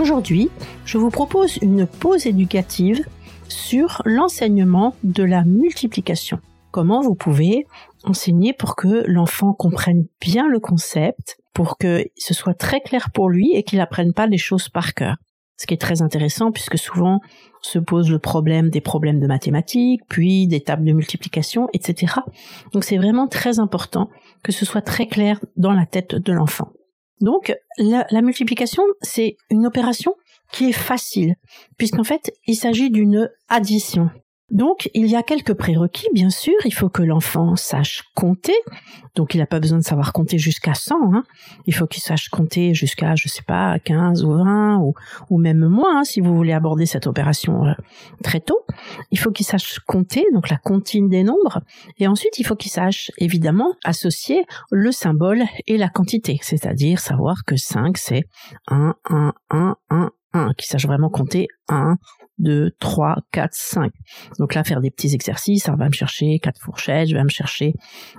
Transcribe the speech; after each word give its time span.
Aujourd'hui, 0.00 0.48
je 0.86 0.96
vous 0.96 1.10
propose 1.10 1.58
une 1.58 1.86
pause 1.86 2.26
éducative 2.26 3.04
sur 3.48 4.00
l'enseignement 4.06 4.94
de 5.04 5.22
la 5.22 5.44
multiplication. 5.44 6.38
Comment 6.70 7.02
vous 7.02 7.14
pouvez 7.14 7.66
enseigner 8.04 8.54
pour 8.54 8.76
que 8.76 9.04
l'enfant 9.06 9.52
comprenne 9.52 10.06
bien 10.18 10.48
le 10.48 10.58
concept, 10.58 11.36
pour 11.52 11.76
que 11.76 12.06
ce 12.16 12.32
soit 12.32 12.54
très 12.54 12.80
clair 12.80 13.10
pour 13.10 13.28
lui 13.28 13.52
et 13.52 13.62
qu'il 13.62 13.78
n'apprenne 13.78 14.14
pas 14.14 14.26
les 14.26 14.38
choses 14.38 14.70
par 14.70 14.94
cœur. 14.94 15.16
Ce 15.58 15.66
qui 15.66 15.74
est 15.74 15.80
très 15.80 16.00
intéressant 16.00 16.50
puisque 16.50 16.78
souvent 16.78 17.20
se 17.60 17.78
pose 17.78 18.10
le 18.10 18.18
problème 18.18 18.70
des 18.70 18.80
problèmes 18.80 19.20
de 19.20 19.26
mathématiques, 19.26 20.00
puis 20.08 20.46
des 20.46 20.62
tables 20.62 20.86
de 20.86 20.92
multiplication, 20.92 21.68
etc. 21.74 22.14
Donc 22.72 22.84
c'est 22.84 22.96
vraiment 22.96 23.28
très 23.28 23.58
important 23.58 24.08
que 24.42 24.50
ce 24.50 24.64
soit 24.64 24.80
très 24.80 25.06
clair 25.06 25.38
dans 25.58 25.72
la 25.72 25.84
tête 25.84 26.14
de 26.14 26.32
l'enfant. 26.32 26.72
Donc 27.20 27.54
la, 27.78 28.22
multiplication, 28.22 28.82
c'est 29.02 29.36
une 29.50 29.66
opération 29.66 30.14
qui 30.52 30.70
est 30.70 30.72
facile, 30.72 31.36
puisqu'en 31.76 32.04
fait 32.04 32.32
il 32.46 32.56
s'agit 32.56 32.90
d'une 32.90 33.30
addition. 33.48 34.10
Donc, 34.50 34.90
il 34.94 35.06
y 35.06 35.16
a 35.16 35.22
quelques 35.22 35.54
prérequis, 35.54 36.08
bien 36.12 36.30
sûr. 36.30 36.54
Il 36.64 36.74
faut 36.74 36.88
que 36.88 37.02
l'enfant 37.02 37.56
sache 37.56 38.02
compter. 38.14 38.56
Donc, 39.14 39.34
il 39.34 39.38
n'a 39.38 39.46
pas 39.46 39.60
besoin 39.60 39.78
de 39.78 39.84
savoir 39.84 40.12
compter 40.12 40.38
jusqu'à 40.38 40.74
100. 40.74 41.14
Hein. 41.14 41.24
Il 41.66 41.74
faut 41.74 41.86
qu'il 41.86 42.02
sache 42.02 42.28
compter 42.28 42.74
jusqu'à, 42.74 43.14
je 43.14 43.28
sais 43.28 43.42
pas, 43.42 43.78
15 43.78 44.24
ou 44.24 44.32
20 44.32 44.78
ou, 44.78 44.94
ou 45.30 45.38
même 45.38 45.66
moins, 45.66 46.00
hein, 46.00 46.04
si 46.04 46.20
vous 46.20 46.34
voulez 46.34 46.52
aborder 46.52 46.86
cette 46.86 47.06
opération 47.06 47.66
euh, 47.66 47.72
très 48.22 48.40
tôt. 48.40 48.60
Il 49.10 49.18
faut 49.18 49.30
qu'il 49.30 49.46
sache 49.46 49.78
compter, 49.86 50.24
donc 50.32 50.48
la 50.48 50.56
comptine 50.56 51.08
des 51.08 51.22
nombres. 51.22 51.60
Et 51.98 52.06
ensuite, 52.06 52.38
il 52.38 52.44
faut 52.44 52.56
qu'il 52.56 52.70
sache, 52.70 53.10
évidemment, 53.18 53.74
associer 53.84 54.44
le 54.70 54.92
symbole 54.92 55.44
et 55.66 55.76
la 55.76 55.88
quantité. 55.88 56.38
C'est-à-dire 56.42 56.98
savoir 56.98 57.44
que 57.44 57.56
5, 57.56 57.96
c'est 57.98 58.24
1, 58.68 58.94
1, 59.08 59.32
1, 59.50 59.76
1, 59.90 60.10
1. 60.32 60.52
Qu'il 60.56 60.66
sache 60.66 60.86
vraiment 60.86 61.08
compter 61.08 61.48
1, 61.68 61.96
2, 62.40 62.72
3, 62.78 63.16
4, 63.32 63.50
5. 63.52 63.92
Donc 64.38 64.54
là, 64.54 64.64
faire 64.64 64.80
des 64.80 64.90
petits 64.90 65.14
exercices, 65.14 65.64
ça 65.64 65.76
va 65.76 65.86
me 65.86 65.92
chercher 65.92 66.38
4 66.38 66.60
fourchettes, 66.60 67.08
je 67.08 67.14
vais 67.14 67.22
me 67.22 67.28
chercher 67.28 67.74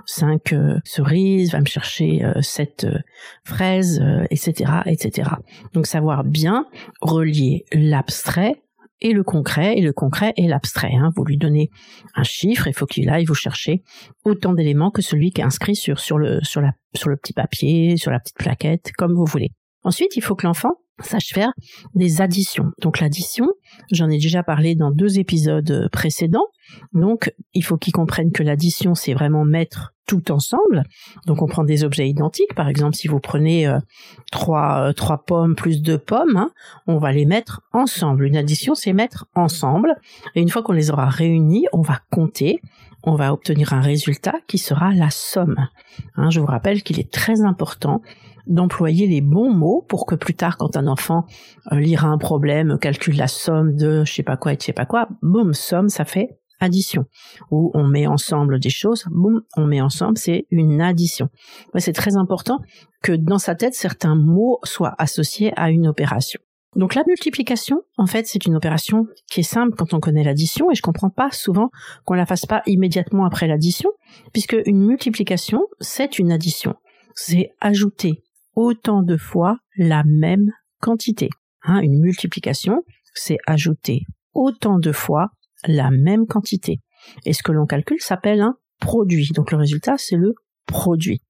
5 0.06 0.52
euh, 0.52 0.78
cerises, 0.84 1.52
va 1.52 1.60
me 1.60 1.66
chercher 1.66 2.24
euh, 2.24 2.40
7 2.40 2.84
euh, 2.84 2.98
fraises, 3.44 4.02
etc., 4.30 4.72
etc. 4.86 5.30
Donc 5.74 5.86
savoir 5.86 6.24
bien 6.24 6.66
relier 7.00 7.64
l'abstrait 7.72 8.62
et 9.00 9.12
le 9.12 9.24
concret, 9.24 9.76
et 9.76 9.80
le 9.80 9.92
concret 9.92 10.32
et 10.36 10.46
l'abstrait. 10.46 10.92
Hein. 10.94 11.10
Vous 11.16 11.24
lui 11.24 11.36
donnez 11.36 11.70
un 12.14 12.22
chiffre, 12.22 12.68
il 12.68 12.74
faut 12.74 12.86
qu'il 12.86 13.10
aille 13.10 13.24
vous 13.24 13.34
chercher 13.34 13.82
autant 14.24 14.52
d'éléments 14.52 14.90
que 14.90 15.02
celui 15.02 15.32
qui 15.32 15.40
est 15.40 15.44
inscrit 15.44 15.74
sur, 15.74 15.98
sur, 15.98 16.18
le, 16.18 16.38
sur, 16.42 16.60
la, 16.60 16.72
sur 16.94 17.10
le 17.10 17.16
petit 17.16 17.32
papier, 17.32 17.96
sur 17.96 18.12
la 18.12 18.20
petite 18.20 18.36
plaquette, 18.36 18.92
comme 18.96 19.12
vous 19.14 19.24
voulez. 19.24 19.50
Ensuite, 19.82 20.16
il 20.16 20.22
faut 20.22 20.36
que 20.36 20.46
l'enfant 20.46 20.76
sache 21.00 21.32
faire 21.32 21.52
des 21.94 22.20
additions. 22.20 22.72
Donc 22.80 23.00
l'addition, 23.00 23.48
j'en 23.90 24.08
ai 24.08 24.18
déjà 24.18 24.42
parlé 24.42 24.74
dans 24.74 24.90
deux 24.90 25.18
épisodes 25.18 25.88
précédents. 25.90 26.46
Donc 26.92 27.32
il 27.54 27.64
faut 27.64 27.76
qu'ils 27.76 27.92
comprennent 27.92 28.32
que 28.32 28.42
l'addition, 28.42 28.94
c'est 28.94 29.14
vraiment 29.14 29.44
mettre 29.44 29.94
tout 30.06 30.32
ensemble. 30.32 30.82
Donc 31.26 31.42
on 31.42 31.46
prend 31.46 31.64
des 31.64 31.84
objets 31.84 32.08
identiques. 32.08 32.54
Par 32.54 32.68
exemple, 32.68 32.96
si 32.96 33.08
vous 33.08 33.20
prenez 33.20 33.66
euh, 33.66 33.78
trois, 34.30 34.88
euh, 34.88 34.92
trois 34.92 35.24
pommes 35.24 35.54
plus 35.54 35.82
deux 35.82 35.98
pommes, 35.98 36.36
hein, 36.36 36.50
on 36.86 36.98
va 36.98 37.12
les 37.12 37.24
mettre 37.24 37.62
ensemble. 37.72 38.24
Une 38.24 38.36
addition, 38.36 38.74
c'est 38.74 38.92
mettre 38.92 39.26
ensemble. 39.34 39.94
Et 40.34 40.40
une 40.40 40.48
fois 40.48 40.62
qu'on 40.62 40.72
les 40.72 40.90
aura 40.90 41.08
réunis, 41.08 41.66
on 41.72 41.82
va 41.82 42.00
compter 42.10 42.60
on 43.04 43.14
va 43.14 43.32
obtenir 43.32 43.72
un 43.72 43.80
résultat 43.80 44.34
qui 44.46 44.58
sera 44.58 44.92
la 44.92 45.10
somme. 45.10 45.68
Hein, 46.16 46.30
je 46.30 46.40
vous 46.40 46.46
rappelle 46.46 46.82
qu'il 46.82 47.00
est 47.00 47.10
très 47.10 47.42
important 47.42 48.02
d'employer 48.46 49.06
les 49.06 49.20
bons 49.20 49.52
mots 49.52 49.84
pour 49.88 50.06
que 50.06 50.14
plus 50.14 50.34
tard, 50.34 50.56
quand 50.56 50.76
un 50.76 50.86
enfant 50.86 51.26
euh, 51.70 51.80
lira 51.80 52.08
un 52.08 52.18
problème, 52.18 52.78
calcule 52.78 53.16
la 53.16 53.28
somme 53.28 53.74
de 53.74 54.04
je 54.04 54.12
sais 54.12 54.22
pas 54.22 54.36
quoi 54.36 54.52
et 54.52 54.56
je 54.58 54.64
sais 54.64 54.72
pas 54.72 54.86
quoi, 54.86 55.08
boum, 55.22 55.54
somme, 55.54 55.88
ça 55.88 56.04
fait 56.04 56.38
addition. 56.60 57.06
Ou 57.50 57.70
on 57.74 57.86
met 57.86 58.06
ensemble 58.06 58.58
des 58.60 58.70
choses, 58.70 59.04
boum, 59.10 59.42
on 59.56 59.66
met 59.66 59.80
ensemble, 59.80 60.16
c'est 60.16 60.46
une 60.50 60.80
addition. 60.80 61.28
c'est 61.76 61.92
très 61.92 62.16
important 62.16 62.60
que 63.02 63.12
dans 63.12 63.38
sa 63.38 63.54
tête, 63.54 63.74
certains 63.74 64.14
mots 64.14 64.58
soient 64.62 64.94
associés 64.98 65.52
à 65.56 65.70
une 65.70 65.86
opération. 65.86 66.40
Donc 66.74 66.94
la 66.94 67.02
multiplication, 67.06 67.82
en 67.98 68.06
fait, 68.06 68.26
c'est 68.26 68.46
une 68.46 68.54
opération 68.54 69.06
qui 69.30 69.40
est 69.40 69.42
simple 69.42 69.76
quand 69.76 69.92
on 69.92 70.00
connaît 70.00 70.24
l'addition 70.24 70.70
et 70.70 70.74
je 70.74 70.80
comprends 70.80 71.10
pas 71.10 71.30
souvent 71.30 71.70
qu'on 72.06 72.14
la 72.14 72.24
fasse 72.24 72.46
pas 72.46 72.62
immédiatement 72.66 73.26
après 73.26 73.46
l'addition, 73.46 73.90
puisque 74.32 74.56
une 74.64 74.86
multiplication, 74.86 75.66
c'est 75.80 76.18
une 76.18 76.32
addition. 76.32 76.74
C'est 77.14 77.50
ajouter 77.60 78.22
autant 78.54 79.02
de 79.02 79.16
fois 79.16 79.58
la 79.76 80.02
même 80.04 80.50
quantité. 80.80 81.30
Hein, 81.62 81.80
une 81.80 82.00
multiplication, 82.00 82.82
c'est 83.14 83.38
ajouter 83.46 84.02
autant 84.34 84.78
de 84.78 84.92
fois 84.92 85.30
la 85.66 85.90
même 85.90 86.26
quantité. 86.26 86.80
Et 87.24 87.32
ce 87.32 87.42
que 87.42 87.52
l'on 87.52 87.66
calcule 87.66 88.00
s'appelle 88.00 88.40
un 88.40 88.56
produit. 88.80 89.30
Donc 89.34 89.52
le 89.52 89.58
résultat, 89.58 89.94
c'est 89.96 90.16
le 90.16 90.34
produit. 90.66 91.20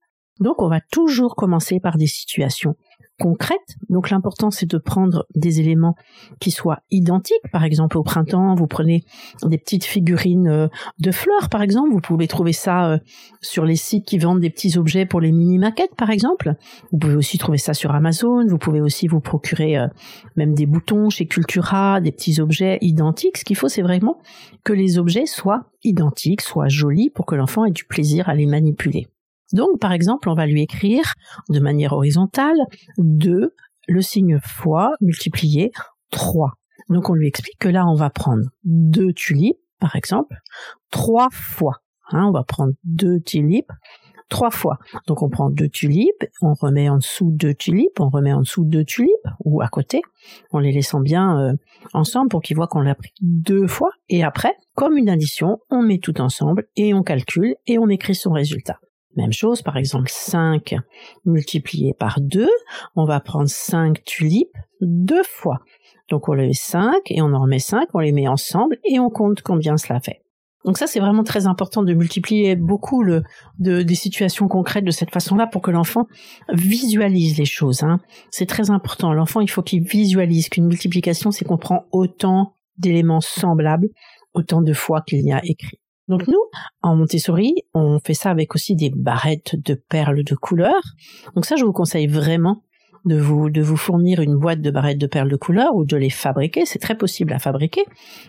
Donc 0.40 0.62
on 0.62 0.68
va 0.68 0.80
toujours 0.80 1.36
commencer 1.36 1.80
par 1.80 1.98
des 1.98 2.06
situations 2.06 2.76
concrètes. 3.18 3.76
Donc 3.88 4.10
l'important 4.10 4.50
c'est 4.50 4.68
de 4.68 4.78
prendre 4.78 5.26
des 5.34 5.60
éléments 5.60 5.94
qui 6.40 6.50
soient 6.50 6.80
identiques. 6.90 7.50
Par 7.52 7.64
exemple 7.64 7.98
au 7.98 8.02
printemps, 8.02 8.54
vous 8.54 8.66
prenez 8.66 9.04
des 9.44 9.58
petites 9.58 9.84
figurines 9.84 10.48
euh, 10.48 10.68
de 10.98 11.10
fleurs 11.10 11.48
par 11.48 11.62
exemple. 11.62 11.92
Vous 11.92 12.00
pouvez 12.00 12.26
trouver 12.26 12.52
ça 12.52 12.90
euh, 12.90 12.98
sur 13.40 13.64
les 13.64 13.76
sites 13.76 14.06
qui 14.06 14.18
vendent 14.18 14.40
des 14.40 14.50
petits 14.50 14.78
objets 14.78 15.06
pour 15.06 15.20
les 15.20 15.32
mini 15.32 15.58
maquettes 15.58 15.94
par 15.96 16.10
exemple. 16.10 16.54
Vous 16.90 16.98
pouvez 16.98 17.16
aussi 17.16 17.38
trouver 17.38 17.58
ça 17.58 17.74
sur 17.74 17.92
Amazon. 17.92 18.46
Vous 18.46 18.58
pouvez 18.58 18.80
aussi 18.80 19.06
vous 19.06 19.20
procurer 19.20 19.78
euh, 19.78 19.88
même 20.36 20.54
des 20.54 20.66
boutons 20.66 21.10
chez 21.10 21.26
Cultura, 21.26 22.00
des 22.00 22.12
petits 22.12 22.40
objets 22.40 22.78
identiques. 22.80 23.38
Ce 23.38 23.44
qu'il 23.44 23.56
faut 23.56 23.68
c'est 23.68 23.82
vraiment 23.82 24.18
que 24.64 24.72
les 24.72 24.98
objets 24.98 25.26
soient 25.26 25.70
identiques, 25.84 26.40
soient 26.40 26.68
jolis 26.68 27.10
pour 27.10 27.26
que 27.26 27.34
l'enfant 27.34 27.64
ait 27.64 27.70
du 27.70 27.84
plaisir 27.84 28.28
à 28.28 28.34
les 28.34 28.46
manipuler. 28.46 29.08
Donc, 29.52 29.78
par 29.80 29.92
exemple, 29.92 30.28
on 30.28 30.34
va 30.34 30.46
lui 30.46 30.62
écrire 30.62 31.14
de 31.48 31.60
manière 31.60 31.92
horizontale 31.92 32.56
2, 32.98 33.54
le 33.88 34.02
signe 34.02 34.38
fois 34.42 34.92
multiplié 35.00 35.70
3. 36.10 36.52
Donc, 36.88 37.10
on 37.10 37.14
lui 37.14 37.28
explique 37.28 37.58
que 37.58 37.68
là, 37.68 37.86
on 37.86 37.94
va 37.94 38.10
prendre 38.10 38.44
deux 38.64 39.12
tulipes, 39.12 39.58
par 39.78 39.96
exemple, 39.96 40.36
trois 40.90 41.28
fois. 41.30 41.78
Hein, 42.10 42.26
on 42.28 42.32
va 42.32 42.44
prendre 42.44 42.72
deux 42.84 43.20
tulipes 43.20 43.72
trois 44.32 44.50
fois. 44.50 44.78
Donc 45.06 45.22
on 45.22 45.28
prend 45.28 45.50
deux 45.50 45.68
tulipes, 45.68 46.24
on 46.40 46.54
remet 46.54 46.88
en 46.88 46.96
dessous 46.96 47.30
deux 47.30 47.52
tulipes, 47.52 48.00
on 48.00 48.08
remet 48.08 48.32
en 48.32 48.40
dessous 48.40 48.64
deux 48.64 48.82
tulipes 48.82 49.28
ou 49.44 49.60
à 49.60 49.68
côté, 49.68 50.00
en 50.52 50.58
les 50.58 50.72
laissant 50.72 51.00
bien 51.00 51.38
euh, 51.38 51.52
ensemble 51.92 52.30
pour 52.30 52.40
qu'ils 52.40 52.56
voient 52.56 52.66
qu'on 52.66 52.80
l'a 52.80 52.94
pris 52.94 53.12
deux 53.20 53.66
fois. 53.66 53.90
Et 54.08 54.24
après, 54.24 54.54
comme 54.74 54.96
une 54.96 55.10
addition, 55.10 55.58
on 55.70 55.82
met 55.82 55.98
tout 55.98 56.18
ensemble 56.20 56.66
et 56.76 56.94
on 56.94 57.02
calcule 57.02 57.56
et 57.66 57.78
on 57.78 57.88
écrit 57.88 58.14
son 58.14 58.32
résultat. 58.32 58.78
Même 59.16 59.32
chose, 59.32 59.62
par 59.62 59.76
exemple 59.76 60.08
5 60.10 60.74
multiplié 61.24 61.94
par 61.94 62.20
2, 62.20 62.48
on 62.96 63.04
va 63.04 63.20
prendre 63.20 63.48
5 63.48 64.02
tulipes 64.04 64.56
deux 64.80 65.22
fois. 65.24 65.58
Donc 66.08 66.28
on 66.28 66.34
met 66.34 66.52
5 66.52 66.92
et 67.10 67.22
on 67.22 67.32
en 67.32 67.42
remet 67.42 67.58
5, 67.58 67.88
on 67.94 67.98
les 67.98 68.12
met 68.12 68.28
ensemble 68.28 68.78
et 68.84 68.98
on 68.98 69.10
compte 69.10 69.42
combien 69.42 69.76
cela 69.76 70.00
fait. 70.00 70.22
Donc 70.64 70.78
ça 70.78 70.86
c'est 70.86 71.00
vraiment 71.00 71.24
très 71.24 71.46
important 71.46 71.82
de 71.82 71.92
multiplier 71.92 72.54
beaucoup 72.54 73.04
de, 73.04 73.22
des 73.58 73.94
situations 73.94 74.46
concrètes 74.48 74.84
de 74.84 74.90
cette 74.90 75.10
façon-là 75.10 75.46
pour 75.46 75.60
que 75.60 75.70
l'enfant 75.70 76.06
visualise 76.52 77.36
les 77.36 77.44
choses. 77.44 77.82
Hein. 77.82 77.98
C'est 78.30 78.46
très 78.46 78.70
important. 78.70 79.12
L'enfant 79.12 79.40
il 79.40 79.50
faut 79.50 79.62
qu'il 79.62 79.82
visualise 79.82 80.48
qu'une 80.48 80.66
multiplication 80.66 81.30
c'est 81.30 81.44
qu'on 81.44 81.58
prend 81.58 81.86
autant 81.90 82.54
d'éléments 82.78 83.20
semblables, 83.20 83.88
autant 84.34 84.62
de 84.62 84.72
fois 84.72 85.02
qu'il 85.02 85.26
y 85.26 85.32
a 85.32 85.40
écrit. 85.44 85.81
Donc 86.12 86.28
nous, 86.28 86.42
en 86.82 86.94
Montessori, 86.94 87.54
on 87.72 87.98
fait 87.98 88.12
ça 88.12 88.28
avec 88.28 88.54
aussi 88.54 88.76
des 88.76 88.90
barrettes 88.90 89.56
de 89.56 89.72
perles 89.72 90.24
de 90.24 90.34
couleur. 90.34 90.78
Donc 91.34 91.46
ça, 91.46 91.56
je 91.56 91.64
vous 91.64 91.72
conseille 91.72 92.06
vraiment 92.06 92.64
de 93.06 93.16
vous, 93.16 93.76
fournir 93.78 94.20
une 94.20 94.36
boîte 94.36 94.60
de 94.60 94.70
barrettes 94.70 94.98
de 94.98 95.06
perles 95.06 95.30
de 95.30 95.36
couleur 95.36 95.74
ou 95.74 95.86
de 95.86 95.96
les 95.96 96.10
fabriquer. 96.10 96.66
C'est 96.66 96.80
très 96.80 96.96
possible 96.96 97.32
à 97.32 97.38
fabriquer. 97.38 97.86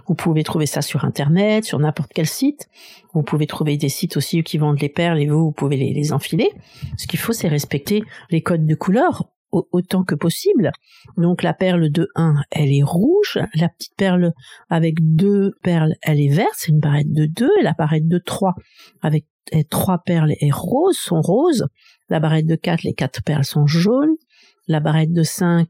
Vous 0.07 0.15
pouvez 0.15 0.45
trouver 0.45 0.65
ça 0.65 0.81
sur 0.81 1.03
Internet, 1.03 1.65
sur 1.65 1.77
n'importe 1.77 2.13
quel 2.15 2.25
site. 2.25 2.69
Vous 3.13 3.21
pouvez 3.21 3.47
trouver 3.47 3.75
des 3.75 3.89
sites 3.89 4.15
aussi 4.15 4.41
qui 4.43 4.57
vendent 4.57 4.79
les 4.79 4.87
perles 4.87 5.19
et 5.19 5.27
vous, 5.27 5.43
vous 5.43 5.51
pouvez 5.51 5.75
les 5.75 6.13
enfiler. 6.13 6.51
Ce 6.97 7.05
qu'il 7.05 7.19
faut, 7.19 7.33
c'est 7.33 7.49
respecter 7.49 8.01
les 8.29 8.39
codes 8.39 8.65
de 8.65 8.75
couleur 8.75 9.25
autant 9.53 10.03
que 10.03 10.15
possible. 10.15 10.71
Donc 11.17 11.43
la 11.43 11.53
perle 11.53 11.89
de 11.89 12.09
1, 12.15 12.35
elle 12.51 12.73
est 12.73 12.83
rouge, 12.83 13.39
la 13.55 13.69
petite 13.69 13.95
perle 13.95 14.33
avec 14.69 14.95
deux 14.99 15.53
perles, 15.63 15.95
elle 16.01 16.19
est 16.19 16.33
verte, 16.33 16.53
c'est 16.55 16.71
une 16.71 16.79
barrette 16.79 17.11
de 17.11 17.25
2, 17.25 17.49
et 17.59 17.63
la 17.63 17.73
barrette 17.73 18.07
de 18.07 18.17
3 18.17 18.55
avec 19.01 19.25
trois 19.69 19.99
perles 19.99 20.33
est 20.39 20.53
rose, 20.53 20.97
sont 20.97 21.21
roses, 21.21 21.67
la 22.09 22.19
barrette 22.19 22.47
de 22.47 22.55
4, 22.55 22.83
les 22.83 22.93
quatre 22.93 23.23
perles 23.23 23.43
sont 23.43 23.67
jaunes, 23.67 24.15
la 24.67 24.79
barrette 24.79 25.13
de 25.13 25.23
5, 25.23 25.67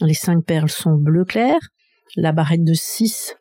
les 0.00 0.14
cinq 0.14 0.44
perles 0.44 0.70
sont 0.70 0.94
bleu 0.94 1.24
clair, 1.24 1.56
la 2.16 2.32
barrette 2.32 2.64
de 2.64 2.74
6, 2.74 3.36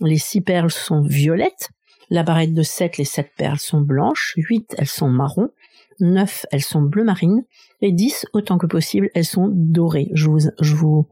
les 0.00 0.18
six 0.18 0.40
perles 0.40 0.70
sont 0.70 1.02
violettes, 1.02 1.70
la 2.10 2.22
barrette 2.22 2.54
de 2.54 2.62
7, 2.62 2.98
les 2.98 3.04
sept 3.04 3.30
perles 3.36 3.58
sont 3.58 3.80
blanches, 3.80 4.34
8, 4.36 4.76
elles 4.78 4.86
sont 4.86 5.08
marron, 5.08 5.50
9, 6.00 6.46
elles 6.50 6.62
sont 6.62 6.82
bleu 6.82 7.04
marine, 7.04 7.44
et 7.82 7.92
10, 7.92 8.26
autant 8.32 8.58
que 8.58 8.66
possible, 8.66 9.10
elles 9.14 9.24
sont 9.24 9.50
dorées. 9.52 10.10
Je 10.14 10.28
vous, 10.28 10.38
je 10.60 10.74
vous, 10.74 11.06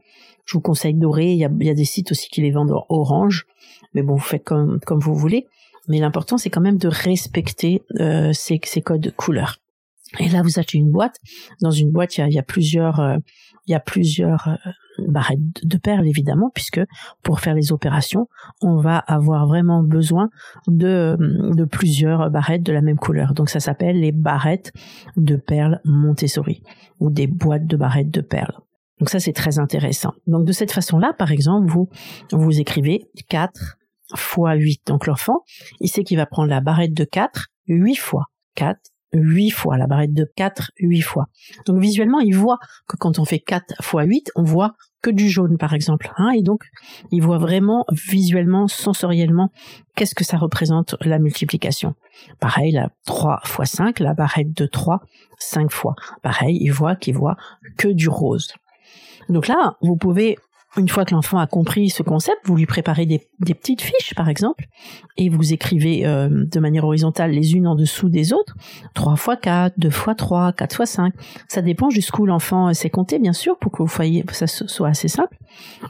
je 0.45 0.53
vous 0.53 0.61
conseille 0.61 0.93
dorées, 0.93 1.31
il 1.31 1.37
y 1.37 1.45
a, 1.45 1.51
il 1.59 1.67
y 1.67 1.69
a 1.69 1.75
des 1.75 1.85
sites 1.85 2.11
aussi 2.11 2.29
qui 2.29 2.41
les 2.41 2.51
vendent 2.51 2.71
en 2.71 2.85
orange, 2.89 3.47
mais 3.93 4.01
bon, 4.01 4.15
vous 4.15 4.19
faites 4.19 4.43
comme, 4.43 4.79
comme 4.85 4.99
vous 4.99 5.15
voulez. 5.15 5.47
Mais 5.87 5.99
l'important, 5.99 6.37
c'est 6.37 6.49
quand 6.49 6.61
même 6.61 6.77
de 6.77 6.89
respecter 6.89 7.83
euh, 7.99 8.33
ces, 8.33 8.59
ces 8.63 8.81
codes 8.81 9.13
couleurs. 9.15 9.59
Et 10.19 10.29
là, 10.29 10.41
vous 10.41 10.59
achetez 10.59 10.77
une 10.77 10.91
boîte. 10.91 11.17
Dans 11.61 11.71
une 11.71 11.91
boîte, 11.91 12.17
il 12.17 12.31
y 12.31 12.39
a, 12.39 12.43
plusieurs, 12.43 12.99
euh, 12.99 13.17
il 13.67 13.71
y 13.71 13.75
a 13.75 13.79
plusieurs 13.79 14.47
euh, 14.47 14.55
barrettes 15.07 15.39
de 15.63 15.77
perles 15.77 16.07
évidemment, 16.07 16.49
puisque 16.53 16.81
pour 17.23 17.39
faire 17.39 17.53
les 17.53 17.71
opérations, 17.71 18.27
on 18.61 18.77
va 18.77 18.97
avoir 18.97 19.47
vraiment 19.47 19.83
besoin 19.83 20.29
de, 20.67 21.17
de 21.19 21.65
plusieurs 21.65 22.29
barrettes 22.29 22.63
de 22.63 22.73
la 22.73 22.81
même 22.81 22.97
couleur. 22.97 23.33
Donc 23.33 23.49
ça 23.49 23.59
s'appelle 23.59 23.99
les 23.99 24.11
barrettes 24.11 24.71
de 25.17 25.35
perles 25.35 25.81
Montessori 25.85 26.63
ou 26.99 27.09
des 27.09 27.27
boîtes 27.27 27.67
de 27.67 27.77
barrettes 27.77 28.11
de 28.11 28.21
perles. 28.21 28.57
Donc 28.99 29.09
ça 29.09 29.19
c'est 29.19 29.33
très 29.33 29.59
intéressant. 29.59 30.13
Donc 30.25 30.45
de 30.45 30.51
cette 30.51 30.71
façon-là, 30.71 31.13
par 31.13 31.31
exemple, 31.31 31.69
vous 31.69 31.89
vous 32.31 32.59
écrivez 32.59 33.09
4 33.29 33.77
fois 34.15 34.53
8. 34.53 34.87
Donc 34.87 35.05
l'enfant, 35.05 35.43
il 35.79 35.89
sait 35.89 36.03
qu'il 36.03 36.17
va 36.17 36.25
prendre 36.25 36.49
la 36.49 36.61
barrette 36.61 36.93
de 36.93 37.03
4 37.03 37.47
8 37.67 37.95
fois. 37.95 38.25
4 38.55 38.79
8 39.13 39.51
fois, 39.51 39.77
la 39.77 39.87
barrette 39.87 40.13
de 40.13 40.29
4, 40.35 40.71
8 40.79 41.01
fois. 41.01 41.27
Donc 41.65 41.79
visuellement, 41.79 42.19
il 42.19 42.35
voit 42.35 42.57
que 42.87 42.97
quand 42.97 43.19
on 43.19 43.25
fait 43.25 43.39
4 43.39 43.75
fois 43.81 44.03
8, 44.03 44.31
on 44.35 44.43
voit 44.43 44.75
que 45.01 45.09
du 45.09 45.29
jaune, 45.29 45.57
par 45.57 45.73
exemple. 45.73 46.11
Hein, 46.17 46.31
et 46.35 46.41
donc, 46.41 46.63
il 47.11 47.21
voit 47.21 47.37
vraiment 47.37 47.85
visuellement, 47.91 48.67
sensoriellement, 48.67 49.51
qu'est-ce 49.95 50.15
que 50.15 50.23
ça 50.23 50.37
représente 50.37 50.95
la 51.01 51.19
multiplication. 51.19 51.95
Pareil, 52.39 52.71
la 52.71 52.89
3 53.05 53.41
fois 53.43 53.65
5, 53.65 53.99
la 53.99 54.13
barrette 54.13 54.53
de 54.53 54.65
3, 54.65 55.01
5 55.37 55.71
fois. 55.71 55.95
Pareil, 56.23 56.57
il 56.59 56.71
voit 56.71 56.95
qu'il 56.95 57.15
voit 57.15 57.37
que 57.77 57.87
du 57.87 58.09
rose. 58.09 58.53
Donc 59.29 59.47
là, 59.47 59.77
vous 59.81 59.97
pouvez 59.97 60.37
une 60.77 60.87
fois 60.87 61.05
que 61.05 61.13
l'enfant 61.13 61.39
a 61.39 61.47
compris 61.47 61.89
ce 61.89 62.03
concept, 62.03 62.37
vous 62.45 62.55
lui 62.55 62.65
préparez 62.65 63.05
des, 63.05 63.19
petites 63.39 63.81
fiches, 63.81 64.13
par 64.15 64.29
exemple, 64.29 64.67
et 65.17 65.29
vous 65.29 65.53
écrivez 65.53 66.05
euh, 66.05 66.29
de 66.29 66.59
manière 66.59 66.83
horizontale 66.83 67.31
les 67.31 67.53
unes 67.53 67.67
en 67.67 67.75
dessous 67.75 68.09
des 68.09 68.33
autres, 68.33 68.55
3 68.93 69.15
fois 69.15 69.35
4, 69.35 69.73
2 69.77 69.89
fois 69.89 70.15
3, 70.15 70.53
4 70.53 70.75
fois 70.75 70.85
5. 70.85 71.13
Ça 71.47 71.61
dépend 71.61 71.89
jusqu'où 71.89 72.25
l'enfant 72.25 72.73
sait 72.73 72.89
compter, 72.89 73.19
bien 73.19 73.33
sûr, 73.33 73.57
pour 73.57 73.71
que 73.71 73.83
vous 73.83 73.91
ça 74.31 74.47
soit 74.47 74.89
assez 74.89 75.07
simple. 75.07 75.37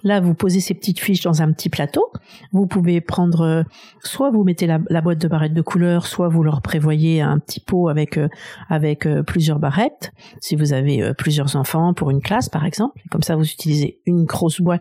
Là, 0.03 0.21
vous 0.21 0.33
posez 0.33 0.61
ces 0.61 0.73
petites 0.73 0.99
fiches 0.99 1.23
dans 1.23 1.41
un 1.41 1.51
petit 1.51 1.69
plateau. 1.69 2.05
Vous 2.53 2.67
pouvez 2.67 3.01
prendre, 3.01 3.41
euh, 3.41 3.63
soit 4.01 4.31
vous 4.31 4.43
mettez 4.43 4.67
la, 4.67 5.01
boîte 5.01 5.19
de 5.19 5.27
barrettes 5.27 5.53
de 5.53 5.61
couleur, 5.61 6.07
soit 6.07 6.29
vous 6.29 6.43
leur 6.43 6.61
prévoyez 6.61 7.21
un 7.21 7.39
petit 7.39 7.59
pot 7.59 7.89
avec 7.89 8.17
euh, 8.17 8.29
avec 8.69 9.07
plusieurs 9.25 9.59
barrettes. 9.59 10.13
Si 10.39 10.55
vous 10.55 10.73
avez 10.73 11.13
plusieurs 11.17 11.55
enfants 11.55 11.93
pour 11.93 12.11
une 12.11 12.21
classe, 12.21 12.49
par 12.49 12.65
exemple, 12.65 13.01
comme 13.11 13.23
ça, 13.23 13.35
vous 13.35 13.49
utilisez 13.49 13.99
une 14.05 14.25
grosse 14.25 14.61
boîte 14.61 14.76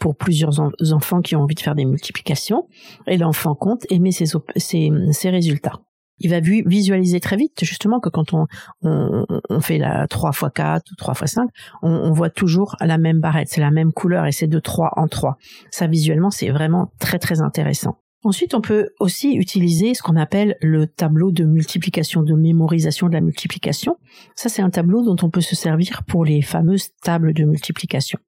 pour 0.00 0.16
plusieurs 0.16 0.60
enfants 0.92 1.20
qui 1.20 1.36
ont 1.36 1.42
envie 1.42 1.54
de 1.54 1.60
faire 1.60 1.74
des 1.74 1.84
multiplications, 1.84 2.68
et 3.06 3.16
l'enfant 3.16 3.54
compte 3.54 3.86
et 3.90 3.98
met 3.98 4.10
ses, 4.10 5.30
résultats 5.30 5.80
il 6.22 6.30
va 6.30 6.40
visualiser 6.40 7.18
très 7.18 7.36
vite 7.36 7.64
justement 7.64 7.98
que 7.98 8.10
quand 8.10 8.34
on, 8.34 8.46
on, 8.82 9.60
fait 9.60 9.78
la 9.78 10.06
3 10.06 10.30
x 10.30 10.44
4 10.54 10.92
ou 10.92 10.94
3 10.94 11.14
x 11.22 11.32
5, 11.32 11.48
on, 11.80 12.12
voit 12.12 12.28
toujours 12.28 12.76
la 12.80 12.98
même 12.98 13.20
barrette, 13.20 13.48
c'est 13.48 13.62
la 13.62 13.70
même 13.70 13.90
couleur 13.90 14.26
et 14.26 14.32
c'est 14.32 14.46
de 14.46 14.58
3 14.58 14.92
en 14.96 15.08
3. 15.08 15.38
Ça 15.70 15.86
visuellement 15.86 16.30
c'est 16.30 16.50
vraiment 16.50 16.92
très 16.98 17.18
très 17.18 17.40
intéressant. 17.40 17.96
Ensuite, 18.22 18.52
on 18.52 18.60
peut 18.60 18.90
aussi 19.00 19.32
utiliser 19.32 19.94
ce 19.94 20.02
qu'on 20.02 20.16
appelle 20.16 20.56
le 20.60 20.86
tableau 20.86 21.30
de 21.30 21.44
multiplication, 21.44 22.22
de 22.22 22.34
mémorisation 22.34 23.08
de 23.08 23.14
la 23.14 23.22
multiplication. 23.22 23.96
Ça, 24.36 24.50
c'est 24.50 24.60
un 24.60 24.68
tableau 24.68 25.02
dont 25.02 25.16
on 25.24 25.30
peut 25.30 25.40
se 25.40 25.56
servir 25.56 26.02
pour 26.06 26.26
les 26.26 26.42
fameuses 26.42 26.90
tables 27.02 27.32
de 27.32 27.44
multiplication. 27.44 28.18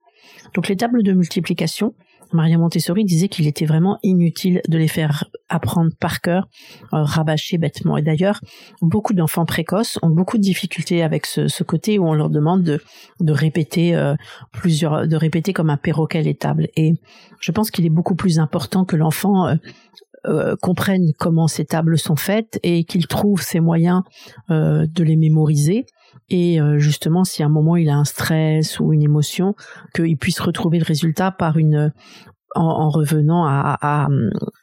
Donc 0.55 0.69
les 0.69 0.77
tables 0.77 1.03
de 1.03 1.13
multiplication, 1.13 1.95
Maria 2.33 2.59
Montessori 2.59 3.05
disait 3.05 3.29
qu'il 3.29 3.47
était 3.47 3.67
vraiment 3.67 3.99
inutile 4.03 4.63
de 4.69 4.79
les 4.79 4.89
faire 4.89 5.25
apprendre 5.49 5.93
par 5.99 6.21
cœur, 6.21 6.49
euh, 6.93 7.03
rabâcher 7.03 7.59
bêtement. 7.59 7.97
Et 7.97 8.03
d'ailleurs, 8.03 8.41
beaucoup 8.81 9.13
d'enfants 9.13 9.45
précoces 9.45 9.99
ont 10.03 10.11
beaucoup 10.11 10.39
de 10.39 10.43
difficultés 10.43 11.03
avec 11.03 11.27
ce, 11.27 11.63
côté 11.63 11.99
où 11.99 12.09
on 12.09 12.15
leur 12.15 12.31
demande 12.31 12.63
de, 12.63 13.33
répéter 13.33 13.95
euh, 13.95 14.15
plusieurs, 14.53 15.07
de 15.07 15.17
répéter 15.17 15.53
comme 15.53 15.71
un 15.71 15.77
perroquet 15.77 16.23
les 16.23 16.35
tables. 16.35 16.69
Et 16.77 16.95
je 17.41 17.53
pense 17.53 17.71
qu'il 17.71 17.87
est 17.87 17.91
beaucoup 17.91 18.15
plus 18.15 18.39
important 18.39 18.85
que 18.85 18.97
l'enfant 18.97 19.57
euh, 20.27 20.57
comprenne 20.61 21.13
comment 21.19 21.49
ces 21.49 21.65
tables 21.65 21.99
sont 21.99 22.17
faites 22.17 22.59
et 22.63 22.85
qu'il 22.85 23.07
trouve 23.07 23.43
ses 23.43 23.61
moyens 23.61 24.03
de 24.49 25.05
les 25.05 25.17
mémoriser 25.17 25.87
et 26.31 26.61
euh, 26.61 26.79
justement 26.79 27.25
si 27.25 27.43
à 27.43 27.47
un 27.47 27.51
moment 27.51 27.77
il 27.77 27.89
a 27.89 27.97
un 27.97 28.05
stress 28.05 28.81
ou 28.81 28.93
une 28.93 29.03
émotion 29.03 29.55
qu'il 29.95 30.17
puisse 30.17 30.41
retrouver 30.41 30.79
le 30.79 30.85
résultat 30.85 31.31
par 31.31 31.59
une 31.59 31.93
en, 32.55 32.89
revenant 32.91 33.45
à, 33.45 33.79
à, 33.81 34.09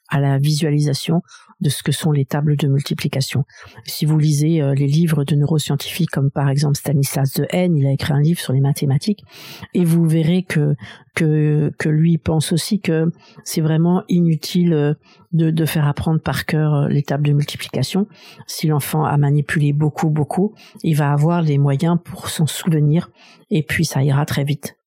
à, 0.10 0.20
la 0.20 0.38
visualisation 0.38 1.22
de 1.62 1.70
ce 1.70 1.84
que 1.84 1.92
sont 1.92 2.12
les 2.12 2.26
tables 2.26 2.56
de 2.56 2.68
multiplication. 2.68 3.44
Si 3.86 4.06
vous 4.06 4.18
lisez 4.18 4.62
euh, 4.62 4.74
les 4.74 4.88
livres 4.88 5.26
de 5.26 5.36
neuroscientifiques 5.36 6.10
comme 6.10 6.32
par 6.32 6.50
exemple 6.50 6.78
Stanislas 6.78 7.34
de 7.34 7.46
Haine, 7.50 7.76
il 7.76 7.86
a 7.86 7.92
écrit 7.92 8.14
un 8.14 8.22
livre 8.22 8.40
sur 8.40 8.54
les 8.54 8.62
mathématiques 8.62 9.24
et 9.74 9.84
vous 9.84 10.06
verrez 10.06 10.44
que 10.44 10.76
que, 11.16 11.74
que 11.78 11.90
lui 11.90 12.18
pense 12.18 12.54
aussi 12.54 12.80
que 12.80 13.12
c'est 13.44 13.62
vraiment 13.62 14.04
inutile 14.08 14.74
euh, 14.74 14.94
de, 15.34 15.52
de 15.52 15.66
faire 15.66 15.86
apprendre 15.88 16.22
par 16.22 16.46
cœur 16.46 16.74
euh, 16.74 16.88
les 16.88 17.04
tables 17.04 17.28
de 17.28 17.34
multiplication. 17.34 18.08
Si 18.48 18.68
l'enfant 18.68 19.04
a 19.04 19.18
manipulé 19.18 19.74
beaucoup 19.74 20.10
beaucoup, 20.10 20.54
il 20.84 20.96
va 20.96 21.12
avoir 21.12 21.42
les 21.42 21.58
moyens 21.58 21.98
pour 22.04 22.30
s'en 22.30 22.48
souvenir 22.48 23.10
et 23.50 23.64
puis 23.64 23.84
ça 23.84 24.02
ira 24.02 24.26
très 24.26 24.46
vite. 24.46 24.78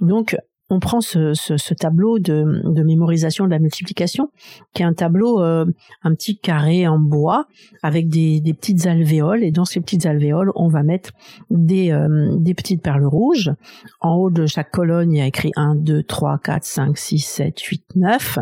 Donc 0.00 0.36
on 0.68 0.80
prend 0.80 1.00
ce, 1.00 1.74
tableau 1.74 2.18
de, 2.18 2.82
mémorisation 2.82 3.46
de 3.46 3.50
la 3.50 3.58
multiplication, 3.58 4.30
qui 4.74 4.82
est 4.82 4.86
un 4.86 4.92
tableau, 4.92 5.40
euh, 5.42 5.64
un 6.02 6.14
petit 6.14 6.38
carré 6.38 6.86
en 6.86 6.98
bois 6.98 7.46
avec 7.82 8.08
des, 8.08 8.42
petites 8.52 8.86
alvéoles, 8.86 9.44
et 9.44 9.50
dans 9.50 9.64
ces 9.64 9.80
petites 9.80 10.06
alvéoles, 10.06 10.52
on 10.54 10.68
va 10.68 10.82
mettre 10.82 11.10
des, 11.50 11.92
euh, 11.92 12.36
des 12.38 12.54
petites 12.54 12.82
perles 12.82 13.06
rouges. 13.06 13.52
En 14.00 14.14
haut 14.14 14.30
de 14.30 14.46
chaque 14.46 14.70
colonne, 14.70 15.12
il 15.12 15.18
y 15.18 15.22
a 15.22 15.26
écrit 15.26 15.52
1, 15.56 15.76
2, 15.76 16.02
3, 16.02 16.38
4, 16.42 16.64
5, 16.64 16.98
6, 16.98 17.18
7, 17.18 17.60
8, 17.60 17.84
9. 17.94 18.38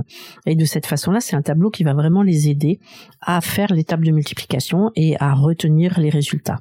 Et 0.47 0.57
de 0.57 0.65
cette 0.65 0.87
façon-là, 0.87 1.21
c'est 1.21 1.37
un 1.37 1.43
tableau 1.43 1.71
qui 1.71 1.85
va 1.85 1.95
vraiment 1.95 2.23
les 2.23 2.49
aider 2.49 2.81
à 3.21 3.41
faire 3.41 3.69
tables 3.85 4.07
de 4.07 4.13
multiplication 4.13 4.91
et 4.97 5.17
à 5.21 5.35
retenir 5.35 5.99
les 6.01 6.11
résultats. 6.11 6.59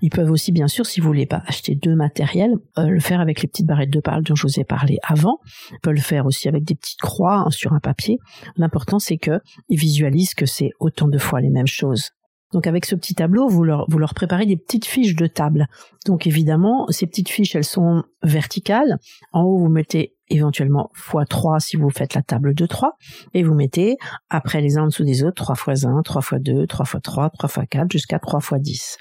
Ils 0.00 0.10
peuvent 0.10 0.30
aussi, 0.30 0.52
bien 0.52 0.68
sûr, 0.68 0.86
si 0.86 1.00
vous 1.00 1.06
voulez 1.06 1.26
pas 1.26 1.42
acheter 1.46 1.74
deux 1.74 1.94
matériels, 1.94 2.54
euh, 2.78 2.86
le 2.86 3.00
faire 3.00 3.20
avec 3.20 3.42
les 3.42 3.48
petites 3.48 3.66
barrettes 3.66 3.90
de 3.90 4.00
perles 4.00 4.22
dont 4.22 4.34
je 4.34 4.46
vous 4.46 4.60
ai 4.60 4.64
parlé 4.64 4.98
avant. 5.02 5.38
Ils 5.70 5.80
peuvent 5.82 5.94
le 5.94 6.00
faire 6.00 6.26
aussi 6.26 6.48
avec 6.48 6.64
des 6.64 6.74
petites 6.74 7.00
croix 7.00 7.44
hein, 7.46 7.50
sur 7.50 7.72
un 7.72 7.80
papier. 7.80 8.18
L'important, 8.56 8.98
c'est 8.98 9.18
qu'ils 9.18 9.40
visualisent 9.70 10.34
que 10.34 10.46
c'est 10.46 10.70
autant 10.80 11.08
de 11.08 11.18
fois 11.18 11.40
les 11.40 11.50
mêmes 11.50 11.66
choses. 11.66 12.10
Donc 12.52 12.66
avec 12.66 12.84
ce 12.84 12.94
petit 12.94 13.14
tableau, 13.14 13.48
vous 13.48 13.64
leur, 13.64 13.86
vous 13.88 13.98
leur 13.98 14.14
préparez 14.14 14.46
des 14.46 14.56
petites 14.56 14.84
fiches 14.84 15.16
de 15.16 15.26
table. 15.26 15.66
Donc 16.06 16.26
évidemment, 16.26 16.86
ces 16.90 17.06
petites 17.06 17.30
fiches, 17.30 17.56
elles 17.56 17.64
sont 17.64 18.04
verticales. 18.22 18.98
En 19.32 19.42
haut, 19.42 19.58
vous 19.58 19.70
mettez 19.70 20.14
éventuellement 20.28 20.90
x3 20.94 21.60
si 21.60 21.76
vous 21.76 21.90
faites 21.90 22.14
la 22.14 22.22
table 22.22 22.54
de 22.54 22.66
3. 22.66 22.96
Et 23.34 23.42
vous 23.42 23.54
mettez, 23.54 23.96
après 24.28 24.60
les 24.60 24.76
uns 24.76 24.82
en 24.82 24.86
dessous 24.86 25.04
des 25.04 25.24
autres, 25.24 25.42
3 25.42 25.74
x 25.74 25.84
1, 25.84 26.02
3 26.02 26.22
x 26.22 26.42
2, 26.42 26.66
3 26.66 26.86
x 26.86 26.96
3, 27.02 27.30
3 27.30 27.48
x 27.48 27.68
4, 27.70 27.92
jusqu'à 27.92 28.18
3 28.18 28.40
x 28.40 28.54
10 28.60 28.98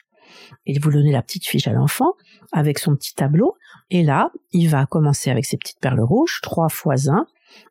et 0.66 0.78
vous 0.80 0.92
donnez 0.92 1.12
la 1.12 1.22
petite 1.22 1.46
fiche 1.46 1.68
à 1.68 1.74
l'enfant 1.74 2.14
avec 2.52 2.80
son 2.80 2.96
petit 2.96 3.14
tableau. 3.14 3.56
Et 3.90 4.04
là, 4.04 4.32
il 4.52 4.70
va 4.70 4.86
commencer 4.86 5.30
avec 5.30 5.46
ses 5.46 5.58
petites 5.58 5.80
perles 5.80 6.02
rouges, 6.02 6.40
3 6.42 6.70
fois 6.70 6.96
1. 7.10 7.26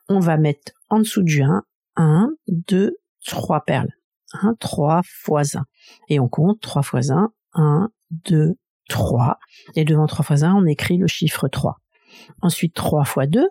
On 0.08 0.20
va 0.20 0.36
mettre 0.36 0.72
en 0.88 0.98
dessous 0.98 1.22
du 1.22 1.42
1, 1.42 1.62
1, 1.96 2.30
2, 2.48 2.96
3 3.26 3.60
perles. 3.64 3.90
1, 4.32 4.54
3 4.60 5.00
fois 5.04 5.42
1. 5.56 5.64
Et 6.08 6.20
on 6.20 6.28
compte 6.28 6.60
3 6.60 6.82
fois 6.82 7.10
1, 7.10 7.32
1, 7.54 7.90
2, 8.10 8.54
3. 8.88 9.38
Et 9.76 9.84
devant 9.84 10.06
3 10.06 10.24
fois 10.24 10.44
1, 10.44 10.54
on 10.54 10.66
écrit 10.66 10.98
le 10.98 11.06
chiffre 11.06 11.48
3. 11.48 11.76
Ensuite, 12.42 12.74
3 12.74 13.04
fois 13.04 13.26
2, 13.26 13.46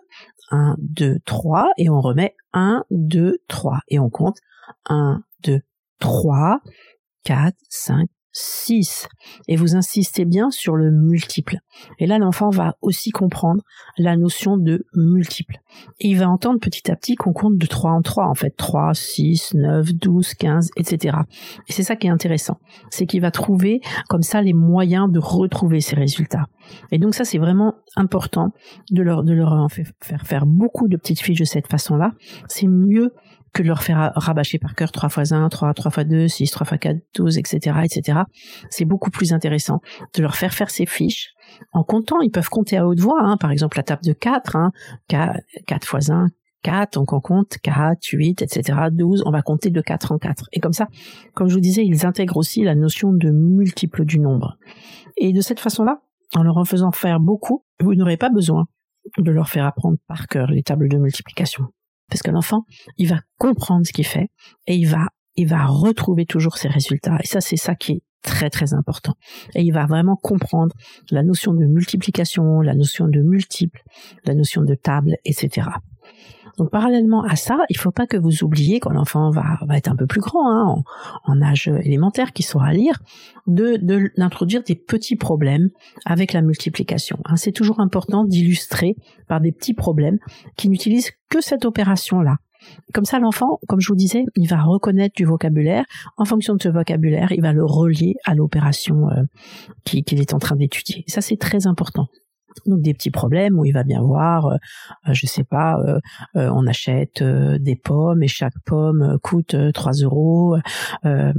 1, 0.50 0.76
2, 0.78 1.18
3. 1.24 1.70
Et 1.76 1.90
on 1.90 2.00
remet 2.00 2.36
1, 2.52 2.84
2, 2.90 3.38
3. 3.48 3.80
Et 3.88 3.98
on 3.98 4.10
compte 4.10 4.38
1, 4.86 5.22
2, 5.42 5.60
3, 5.98 6.60
4, 7.24 7.56
5, 7.68 8.08
6. 8.32 9.08
Et 9.48 9.56
vous 9.56 9.76
insistez 9.76 10.24
bien 10.24 10.50
sur 10.50 10.76
le 10.76 10.90
multiple. 10.90 11.58
Et 11.98 12.06
là, 12.06 12.18
l'enfant 12.18 12.50
va 12.50 12.76
aussi 12.80 13.10
comprendre 13.10 13.62
la 13.98 14.16
notion 14.16 14.56
de 14.56 14.86
multiple. 14.94 15.60
Et 16.00 16.08
il 16.08 16.18
va 16.18 16.28
entendre 16.28 16.60
petit 16.60 16.90
à 16.90 16.96
petit 16.96 17.14
qu'on 17.14 17.32
compte 17.32 17.58
de 17.58 17.66
3 17.66 17.92
en 17.92 18.02
3, 18.02 18.26
en 18.26 18.34
fait. 18.34 18.56
3, 18.56 18.94
6, 18.94 19.54
9, 19.54 19.94
12, 19.94 20.34
15, 20.34 20.70
etc. 20.76 21.18
Et 21.68 21.72
c'est 21.72 21.82
ça 21.82 21.96
qui 21.96 22.06
est 22.06 22.10
intéressant. 22.10 22.58
C'est 22.90 23.06
qu'il 23.06 23.20
va 23.20 23.30
trouver 23.30 23.80
comme 24.08 24.22
ça 24.22 24.42
les 24.42 24.52
moyens 24.52 25.10
de 25.10 25.18
retrouver 25.18 25.80
ces 25.80 25.96
résultats. 25.96 26.46
Et 26.92 26.98
donc 26.98 27.14
ça, 27.14 27.24
c'est 27.24 27.38
vraiment 27.38 27.74
important 27.96 28.52
de 28.90 29.02
leur, 29.02 29.24
de 29.24 29.32
leur 29.32 29.68
faire 29.70 30.24
faire 30.24 30.46
beaucoup 30.46 30.88
de 30.88 30.96
petites 30.96 31.20
fiches 31.20 31.40
de 31.40 31.44
cette 31.44 31.66
façon-là. 31.66 32.12
C'est 32.48 32.66
mieux 32.66 33.12
que 33.52 33.62
de 33.62 33.68
leur 33.68 33.82
faire 33.82 34.12
rabâcher 34.14 34.58
par 34.58 34.74
cœur 34.74 34.92
3 34.92 35.08
fois 35.08 35.32
1, 35.32 35.48
3, 35.48 35.74
3 35.74 35.90
fois 35.90 36.04
2, 36.04 36.28
6, 36.28 36.50
3 36.50 36.66
fois 36.66 36.78
4, 36.78 36.96
12, 37.14 37.38
etc., 37.38 37.78
etc. 37.84 38.20
C'est 38.70 38.84
beaucoup 38.84 39.10
plus 39.10 39.32
intéressant 39.32 39.80
de 40.14 40.22
leur 40.22 40.36
faire 40.36 40.52
faire 40.54 40.70
ces 40.70 40.86
fiches. 40.86 41.34
En 41.72 41.82
comptant, 41.82 42.20
ils 42.20 42.30
peuvent 42.30 42.48
compter 42.48 42.76
à 42.76 42.86
haute 42.86 43.00
voix, 43.00 43.20
hein, 43.22 43.36
par 43.36 43.50
exemple 43.50 43.76
la 43.76 43.82
table 43.82 44.02
de 44.04 44.12
4, 44.12 44.56
hein, 44.56 44.72
4, 45.08 45.40
4 45.66 45.86
fois 45.86 46.00
1, 46.10 46.28
4, 46.62 46.94
donc 46.94 47.12
on 47.12 47.20
compte 47.20 47.58
4, 47.62 47.98
8, 48.12 48.42
etc., 48.42 48.78
12, 48.92 49.22
on 49.26 49.30
va 49.30 49.42
compter 49.42 49.70
de 49.70 49.80
4 49.80 50.12
en 50.12 50.18
4. 50.18 50.48
Et 50.52 50.60
comme 50.60 50.72
ça, 50.72 50.88
comme 51.34 51.48
je 51.48 51.54
vous 51.54 51.60
disais, 51.60 51.84
ils 51.84 52.06
intègrent 52.06 52.36
aussi 52.36 52.62
la 52.62 52.74
notion 52.74 53.12
de 53.12 53.30
multiple 53.30 54.04
du 54.04 54.20
nombre. 54.20 54.58
Et 55.16 55.32
de 55.32 55.40
cette 55.40 55.60
façon-là, 55.60 56.02
en 56.34 56.42
leur 56.42 56.58
en 56.58 56.64
faisant 56.64 56.92
faire 56.92 57.20
beaucoup, 57.20 57.64
vous 57.80 57.94
n'aurez 57.94 58.16
pas 58.16 58.30
besoin 58.30 58.66
de 59.18 59.30
leur 59.30 59.48
faire 59.48 59.64
apprendre 59.64 59.98
par 60.06 60.28
cœur 60.28 60.50
les 60.50 60.62
tables 60.62 60.88
de 60.88 60.98
multiplication. 60.98 61.66
Parce 62.10 62.22
que 62.22 62.30
l'enfant, 62.30 62.64
il 62.98 63.08
va 63.08 63.20
comprendre 63.38 63.86
ce 63.86 63.92
qu'il 63.92 64.06
fait 64.06 64.28
et 64.66 64.74
il 64.74 64.86
va, 64.86 65.06
il 65.36 65.48
va 65.48 65.66
retrouver 65.66 66.26
toujours 66.26 66.58
ses 66.58 66.68
résultats. 66.68 67.18
Et 67.22 67.26
ça, 67.26 67.40
c'est 67.40 67.56
ça 67.56 67.74
qui 67.74 67.92
est 67.92 68.02
très 68.22 68.50
très 68.50 68.74
important. 68.74 69.14
Et 69.54 69.62
il 69.62 69.72
va 69.72 69.86
vraiment 69.86 70.16
comprendre 70.16 70.74
la 71.10 71.22
notion 71.22 71.54
de 71.54 71.64
multiplication, 71.64 72.60
la 72.60 72.74
notion 72.74 73.08
de 73.08 73.20
multiple, 73.20 73.82
la 74.24 74.34
notion 74.34 74.62
de 74.62 74.74
table, 74.74 75.16
etc. 75.24 75.68
Donc 76.58 76.70
parallèlement 76.70 77.22
à 77.22 77.36
ça, 77.36 77.58
il 77.68 77.76
ne 77.76 77.80
faut 77.80 77.90
pas 77.90 78.06
que 78.06 78.16
vous 78.16 78.44
oubliez 78.44 78.80
quand 78.80 78.90
l'enfant 78.90 79.30
va, 79.30 79.58
va 79.66 79.76
être 79.76 79.88
un 79.88 79.96
peu 79.96 80.06
plus 80.06 80.20
grand, 80.20 80.50
hein, 80.50 80.82
en, 81.24 81.42
âge 81.42 81.68
élémentaire, 81.68 82.32
qui 82.32 82.42
saura 82.42 82.72
lire, 82.72 83.00
de 83.46 83.78
d'introduire 84.16 84.62
des 84.62 84.74
petits 84.74 85.16
problèmes 85.16 85.70
avec 86.04 86.32
la 86.32 86.42
multiplication. 86.42 87.18
Hein. 87.24 87.36
C'est 87.36 87.52
toujours 87.52 87.80
important 87.80 88.24
d'illustrer 88.24 88.96
par 89.28 89.40
des 89.40 89.52
petits 89.52 89.74
problèmes 89.74 90.18
qui 90.56 90.68
n'utilisent 90.68 91.12
que 91.28 91.40
cette 91.40 91.64
opération-là. 91.64 92.36
Comme 92.92 93.04
ça, 93.04 93.18
l'enfant, 93.18 93.58
comme 93.68 93.80
je 93.80 93.88
vous 93.88 93.96
disais, 93.96 94.24
il 94.36 94.46
va 94.46 94.62
reconnaître 94.62 95.14
du 95.16 95.24
vocabulaire. 95.24 95.84
En 96.18 96.24
fonction 96.24 96.54
de 96.54 96.62
ce 96.62 96.68
vocabulaire, 96.68 97.32
il 97.32 97.40
va 97.40 97.52
le 97.52 97.64
relier 97.64 98.16
à 98.24 98.34
l'opération 98.34 99.08
euh, 99.08 99.22
qu'il 99.84 100.20
est 100.20 100.34
en 100.34 100.38
train 100.38 100.56
d'étudier. 100.56 101.04
Ça, 101.06 101.20
c'est 101.20 101.38
très 101.38 101.66
important 101.66 102.08
donc 102.66 102.82
des 102.82 102.94
petits 102.94 103.10
problèmes 103.10 103.58
où 103.58 103.64
il 103.64 103.72
va 103.72 103.82
bien 103.82 104.02
voir, 104.02 104.46
euh, 104.46 104.56
euh, 105.08 105.12
je 105.12 105.26
sais 105.26 105.44
pas, 105.44 105.78
euh, 105.80 106.00
on 106.34 106.66
achète 106.66 107.22
des 107.22 107.76
pommes 107.76 108.22
et 108.22 108.28
chaque 108.28 108.58
pomme 108.64 109.18
coûte 109.22 109.56
3 109.72 109.92
euros, 110.02 110.56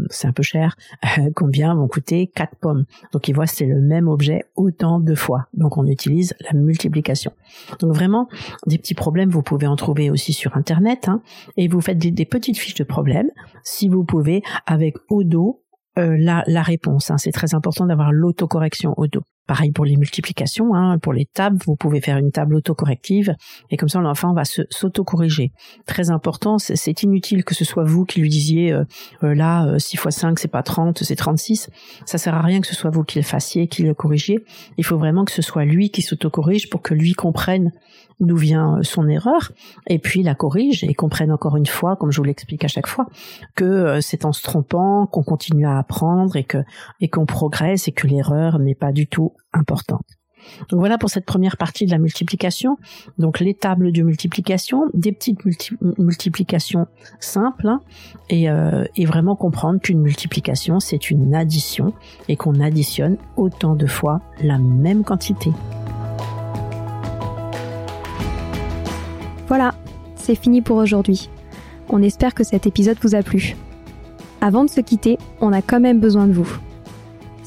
c'est 0.09 0.27
un 0.27 0.33
peu 0.33 0.43
cher. 0.43 0.75
Combien 1.35 1.75
vont 1.75 1.87
coûter 1.87 2.27
quatre 2.27 2.55
pommes? 2.55 2.85
Donc 3.11 3.27
il 3.27 3.35
voit 3.35 3.47
c'est 3.47 3.65
le 3.65 3.81
même 3.81 4.07
objet 4.07 4.43
autant 4.55 4.99
de 4.99 5.15
fois. 5.15 5.47
Donc 5.53 5.77
on 5.77 5.85
utilise 5.85 6.33
la 6.41 6.57
multiplication. 6.57 7.31
Donc 7.79 7.93
vraiment 7.93 8.27
des 8.67 8.77
petits 8.77 8.95
problèmes 8.95 9.29
vous 9.29 9.43
pouvez 9.43 9.67
en 9.67 9.75
trouver 9.75 10.09
aussi 10.09 10.33
sur 10.33 10.55
internet 10.57 11.07
hein, 11.07 11.21
et 11.57 11.67
vous 11.67 11.81
faites 11.81 11.97
des, 11.97 12.25
petites 12.25 12.57
fiches 12.57 12.75
de 12.75 12.83
problèmes 12.83 13.29
si 13.63 13.89
vous 13.89 14.03
pouvez 14.03 14.41
avec 14.65 14.95
Odo 15.09 15.63
la, 15.97 16.43
la 16.47 16.61
réponse. 16.61 17.11
Hein. 17.11 17.17
C'est 17.17 17.31
très 17.31 17.53
important 17.53 17.85
d'avoir 17.85 18.11
l'autocorrection 18.11 18.93
Odo. 18.97 19.21
Pareil 19.47 19.71
pour 19.71 19.85
les 19.85 19.97
multiplications, 19.97 20.75
hein, 20.75 20.97
pour 20.99 21.13
les 21.13 21.25
tables, 21.25 21.57
vous 21.65 21.75
pouvez 21.75 21.99
faire 21.99 22.17
une 22.17 22.31
table 22.31 22.55
autocorrective 22.55 23.35
et 23.69 23.77
comme 23.77 23.89
ça 23.89 23.99
l'enfant 23.99 24.33
va 24.33 24.43
s'auto-corriger. 24.45 25.51
Très 25.87 26.11
important, 26.11 26.57
c'est 26.59 27.03
inutile 27.03 27.43
que 27.43 27.55
ce 27.55 27.65
soit 27.65 27.83
vous 27.83 28.05
qui 28.05 28.21
lui 28.21 28.29
disiez 28.29 28.71
euh, 28.71 28.85
euh, 29.23 29.33
là 29.33 29.77
6 29.79 29.95
x 29.95 30.09
5 30.09 30.39
c'est 30.39 30.47
pas 30.47 30.63
30, 30.63 31.03
c'est 31.03 31.15
36. 31.15 31.69
Ça 32.05 32.17
sert 32.17 32.35
à 32.35 32.41
rien 32.41 32.61
que 32.61 32.67
ce 32.67 32.75
soit 32.75 32.91
vous 32.91 33.03
qui 33.03 33.17
le 33.17 33.25
fassiez, 33.25 33.67
qui 33.67 33.83
le 33.83 33.93
corrigiez. 33.93 34.45
Il 34.77 34.85
faut 34.85 34.97
vraiment 34.97 35.25
que 35.25 35.31
ce 35.31 35.41
soit 35.41 35.65
lui 35.65 35.89
qui 35.89 36.01
s'auto-corrige 36.03 36.69
pour 36.69 36.81
que 36.81 36.93
lui 36.93 37.13
comprenne 37.13 37.71
d'où 38.19 38.37
vient 38.37 38.77
euh, 38.77 38.83
son 38.83 39.09
erreur 39.09 39.51
et 39.87 39.97
puis 39.97 40.21
la 40.21 40.35
corrige 40.35 40.83
et 40.83 40.93
comprenne 40.93 41.31
encore 41.31 41.57
une 41.57 41.65
fois, 41.65 41.95
comme 41.95 42.11
je 42.11 42.17
vous 42.17 42.25
l'explique 42.25 42.63
à 42.63 42.67
chaque 42.67 42.87
fois, 42.87 43.07
que 43.55 43.99
c'est 44.01 44.23
en 44.23 44.31
se 44.31 44.43
trompant 44.43 45.07
qu'on 45.07 45.23
continue 45.23 45.65
à 45.65 45.79
apprendre 45.79 46.35
et 46.35 46.43
que 46.43 46.59
et 46.99 47.09
qu'on 47.09 47.25
progresse 47.25 47.87
et 47.87 47.91
que 47.91 48.07
l'erreur 48.07 48.59
n'est 48.59 48.75
pas 48.75 48.91
du 48.91 49.07
tout 49.07 49.30
importante. 49.53 50.05
Donc 50.69 50.79
voilà 50.79 50.97
pour 50.97 51.09
cette 51.09 51.25
première 51.25 51.57
partie 51.57 51.85
de 51.85 51.91
la 51.91 51.97
multiplication. 51.97 52.77
Donc 53.17 53.39
les 53.39 53.53
tables 53.53 53.91
de 53.91 54.01
multiplication, 54.01 54.89
des 54.93 55.11
petites 55.11 55.39
multiplications 55.97 56.87
simples 57.19 57.67
hein, 57.67 57.81
euh, 58.31 58.85
et, 58.95 59.05
vraiment 59.05 59.35
comprendre 59.35 59.79
qu'une 59.79 60.01
multiplication 60.01 60.79
c'est 60.79 61.11
une 61.11 61.35
addition 61.35 61.93
et 62.27 62.35
qu'on 62.35 62.59
additionne 62.59 63.17
autant 63.37 63.75
de 63.75 63.87
fois 63.87 64.21
la 64.41 64.57
même 64.57 65.03
quantité. 65.03 65.51
Voilà, 69.47 69.75
c'est 70.15 70.35
fini 70.35 70.61
pour 70.61 70.77
aujourd'hui. 70.77 71.29
On 71.89 72.01
espère 72.01 72.33
que 72.33 72.45
cet 72.45 72.67
épisode 72.67 72.97
vous 73.01 73.15
a 73.15 73.21
plu. 73.21 73.57
Avant 74.39 74.63
de 74.63 74.69
se 74.69 74.79
quitter, 74.79 75.17
on 75.41 75.51
a 75.51 75.61
quand 75.61 75.81
même 75.81 75.99
besoin 75.99 76.25
de 76.25 76.31
vous. 76.31 76.57